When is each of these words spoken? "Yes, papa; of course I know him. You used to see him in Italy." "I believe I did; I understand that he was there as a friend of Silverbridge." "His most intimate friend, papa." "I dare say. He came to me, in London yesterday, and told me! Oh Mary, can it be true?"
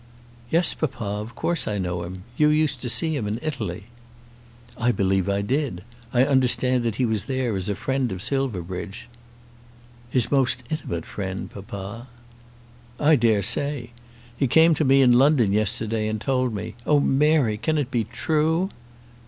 "Yes, 0.49 0.73
papa; 0.73 1.03
of 1.03 1.35
course 1.35 1.67
I 1.67 1.77
know 1.77 2.01
him. 2.01 2.23
You 2.35 2.49
used 2.49 2.81
to 2.81 2.89
see 2.89 3.15
him 3.15 3.27
in 3.27 3.37
Italy." 3.43 3.83
"I 4.75 4.91
believe 4.91 5.29
I 5.29 5.43
did; 5.43 5.83
I 6.11 6.23
understand 6.25 6.83
that 6.85 6.95
he 6.95 7.05
was 7.05 7.25
there 7.25 7.55
as 7.55 7.69
a 7.69 7.75
friend 7.75 8.11
of 8.11 8.19
Silverbridge." 8.23 9.07
"His 10.09 10.31
most 10.31 10.63
intimate 10.71 11.05
friend, 11.05 11.51
papa." 11.51 12.07
"I 12.99 13.15
dare 13.15 13.43
say. 13.43 13.91
He 14.35 14.47
came 14.47 14.73
to 14.73 14.83
me, 14.83 15.03
in 15.03 15.19
London 15.19 15.53
yesterday, 15.53 16.07
and 16.07 16.19
told 16.19 16.51
me! 16.51 16.73
Oh 16.87 16.99
Mary, 16.99 17.57
can 17.57 17.77
it 17.77 17.91
be 17.91 18.05
true?" 18.05 18.71